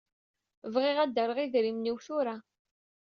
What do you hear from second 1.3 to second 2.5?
idrimen-iw tura.